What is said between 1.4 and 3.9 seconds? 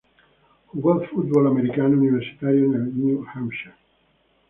americano universitario en New Hampshire.